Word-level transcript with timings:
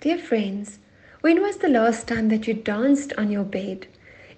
Dear 0.00 0.18
friends, 0.18 0.78
when 1.22 1.42
was 1.42 1.56
the 1.56 1.68
last 1.68 2.06
time 2.06 2.28
that 2.28 2.46
you 2.46 2.54
danced 2.54 3.12
on 3.18 3.32
your 3.32 3.42
bed? 3.42 3.88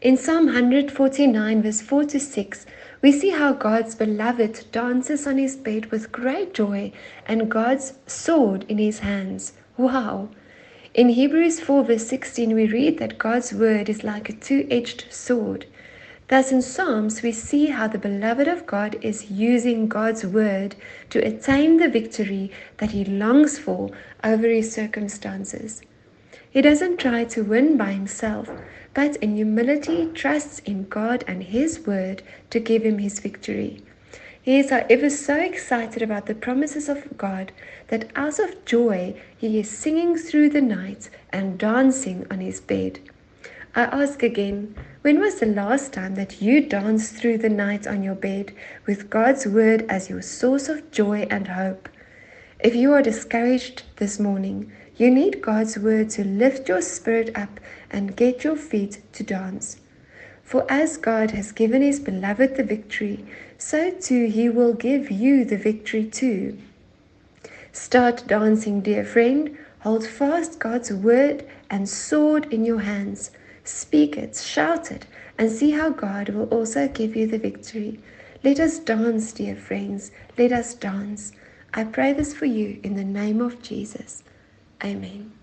In 0.00 0.16
Psalm 0.16 0.46
149, 0.46 1.62
verse 1.62 1.82
4 1.82 2.04
to 2.04 2.18
6, 2.18 2.64
we 3.02 3.12
see 3.12 3.28
how 3.28 3.52
God's 3.52 3.94
beloved 3.94 4.64
dances 4.72 5.26
on 5.26 5.36
his 5.36 5.56
bed 5.56 5.90
with 5.90 6.10
great 6.10 6.54
joy 6.54 6.92
and 7.26 7.50
God's 7.50 7.92
sword 8.06 8.64
in 8.70 8.78
his 8.78 9.00
hands. 9.00 9.52
Wow! 9.76 10.30
In 10.94 11.10
Hebrews 11.10 11.60
4, 11.60 11.84
verse 11.84 12.06
16, 12.06 12.54
we 12.54 12.66
read 12.66 12.98
that 12.98 13.18
God's 13.18 13.52
word 13.52 13.90
is 13.90 14.02
like 14.02 14.30
a 14.30 14.32
two 14.32 14.66
edged 14.70 15.04
sword. 15.10 15.66
Thus, 16.30 16.52
in 16.52 16.62
Psalms, 16.62 17.22
we 17.22 17.32
see 17.32 17.66
how 17.66 17.88
the 17.88 17.98
beloved 17.98 18.46
of 18.46 18.64
God 18.64 18.96
is 19.02 19.32
using 19.32 19.88
God's 19.88 20.24
word 20.24 20.76
to 21.10 21.18
attain 21.18 21.78
the 21.78 21.88
victory 21.88 22.52
that 22.76 22.92
he 22.92 23.04
longs 23.04 23.58
for 23.58 23.90
over 24.22 24.46
his 24.46 24.72
circumstances. 24.72 25.82
He 26.48 26.62
doesn't 26.62 27.00
try 27.00 27.24
to 27.24 27.42
win 27.42 27.76
by 27.76 27.90
himself, 27.90 28.48
but 28.94 29.16
in 29.16 29.34
humility 29.34 30.06
trusts 30.14 30.60
in 30.60 30.84
God 30.88 31.24
and 31.26 31.42
His 31.42 31.84
word 31.84 32.22
to 32.50 32.60
give 32.60 32.84
him 32.84 32.98
his 32.98 33.18
victory. 33.18 33.82
He 34.40 34.60
is, 34.60 34.70
however, 34.70 35.10
so 35.10 35.34
excited 35.34 36.00
about 36.00 36.26
the 36.26 36.36
promises 36.36 36.88
of 36.88 37.18
God 37.18 37.50
that 37.88 38.08
out 38.14 38.38
of 38.38 38.64
joy 38.64 39.20
he 39.36 39.58
is 39.58 39.68
singing 39.68 40.16
through 40.16 40.50
the 40.50 40.60
night 40.60 41.10
and 41.30 41.58
dancing 41.58 42.24
on 42.30 42.38
his 42.38 42.60
bed. 42.60 43.00
I 43.72 43.82
ask 43.84 44.24
again, 44.24 44.74
when 45.02 45.20
was 45.20 45.38
the 45.38 45.46
last 45.46 45.92
time 45.92 46.16
that 46.16 46.42
you 46.42 46.60
danced 46.60 47.14
through 47.14 47.38
the 47.38 47.48
night 47.48 47.86
on 47.86 48.02
your 48.02 48.16
bed 48.16 48.52
with 48.84 49.08
God's 49.08 49.46
word 49.46 49.86
as 49.88 50.10
your 50.10 50.22
source 50.22 50.68
of 50.68 50.90
joy 50.90 51.28
and 51.30 51.46
hope? 51.46 51.88
If 52.58 52.74
you 52.74 52.92
are 52.94 53.02
discouraged 53.02 53.84
this 53.96 54.18
morning, 54.18 54.72
you 54.96 55.08
need 55.08 55.40
God's 55.40 55.78
word 55.78 56.10
to 56.10 56.24
lift 56.24 56.68
your 56.68 56.82
spirit 56.82 57.30
up 57.36 57.60
and 57.92 58.16
get 58.16 58.42
your 58.42 58.56
feet 58.56 59.00
to 59.12 59.22
dance. 59.22 59.76
For 60.42 60.66
as 60.68 60.96
God 60.96 61.30
has 61.30 61.52
given 61.52 61.80
his 61.80 62.00
beloved 62.00 62.56
the 62.56 62.64
victory, 62.64 63.24
so 63.56 63.92
too 63.92 64.26
he 64.26 64.48
will 64.48 64.74
give 64.74 65.12
you 65.12 65.44
the 65.44 65.56
victory 65.56 66.06
too. 66.06 66.58
Start 67.70 68.26
dancing, 68.26 68.80
dear 68.80 69.04
friend. 69.04 69.56
Hold 69.82 70.04
fast 70.04 70.58
God's 70.58 70.92
word 70.92 71.46
and 71.70 71.88
sword 71.88 72.52
in 72.52 72.64
your 72.64 72.80
hands. 72.80 73.30
Speak 73.72 74.18
it, 74.18 74.36
shout 74.36 74.90
it, 74.90 75.06
and 75.38 75.50
see 75.50 75.70
how 75.70 75.90
God 75.90 76.28
will 76.30 76.48
also 76.48 76.88
give 76.88 77.14
you 77.14 77.26
the 77.26 77.38
victory. 77.38 78.00
Let 78.42 78.58
us 78.58 78.80
dance, 78.80 79.32
dear 79.32 79.54
friends. 79.54 80.10
Let 80.36 80.50
us 80.52 80.74
dance. 80.74 81.32
I 81.72 81.84
pray 81.84 82.12
this 82.12 82.34
for 82.34 82.46
you 82.46 82.80
in 82.82 82.96
the 82.96 83.04
name 83.04 83.40
of 83.40 83.62
Jesus. 83.62 84.24
Amen. 84.82 85.39